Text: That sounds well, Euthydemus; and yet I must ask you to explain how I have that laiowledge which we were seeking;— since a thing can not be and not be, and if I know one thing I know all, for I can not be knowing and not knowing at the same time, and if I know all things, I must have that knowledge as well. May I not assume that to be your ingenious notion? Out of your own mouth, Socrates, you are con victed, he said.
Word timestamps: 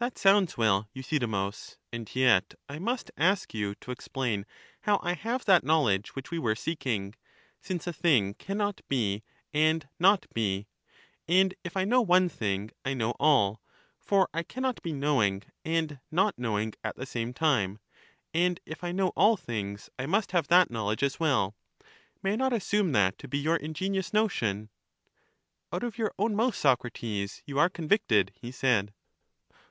That 0.00 0.16
sounds 0.16 0.56
well, 0.56 0.88
Euthydemus; 0.94 1.76
and 1.92 2.08
yet 2.14 2.54
I 2.68 2.78
must 2.78 3.10
ask 3.16 3.52
you 3.52 3.74
to 3.80 3.90
explain 3.90 4.46
how 4.82 5.00
I 5.02 5.14
have 5.14 5.44
that 5.46 5.64
laiowledge 5.64 6.10
which 6.10 6.30
we 6.30 6.38
were 6.38 6.54
seeking;— 6.54 7.16
since 7.68 7.84
a 7.88 7.92
thing 7.92 8.34
can 8.34 8.56
not 8.58 8.80
be 8.88 9.24
and 9.52 9.88
not 9.98 10.26
be, 10.32 10.68
and 11.26 11.52
if 11.64 11.76
I 11.76 11.84
know 11.84 12.00
one 12.00 12.28
thing 12.28 12.70
I 12.84 12.94
know 12.94 13.10
all, 13.18 13.60
for 13.98 14.28
I 14.32 14.44
can 14.44 14.62
not 14.62 14.80
be 14.82 14.92
knowing 14.92 15.42
and 15.64 15.98
not 16.12 16.38
knowing 16.38 16.74
at 16.84 16.94
the 16.94 17.04
same 17.04 17.34
time, 17.34 17.80
and 18.32 18.60
if 18.64 18.84
I 18.84 18.92
know 18.92 19.08
all 19.16 19.36
things, 19.36 19.90
I 19.98 20.06
must 20.06 20.30
have 20.30 20.46
that 20.46 20.70
knowledge 20.70 21.02
as 21.02 21.18
well. 21.18 21.56
May 22.22 22.34
I 22.34 22.36
not 22.36 22.52
assume 22.52 22.92
that 22.92 23.18
to 23.18 23.26
be 23.26 23.38
your 23.38 23.56
ingenious 23.56 24.12
notion? 24.12 24.68
Out 25.72 25.82
of 25.82 25.98
your 25.98 26.14
own 26.20 26.36
mouth, 26.36 26.54
Socrates, 26.54 27.42
you 27.46 27.58
are 27.58 27.68
con 27.68 27.88
victed, 27.88 28.30
he 28.40 28.52
said. 28.52 28.94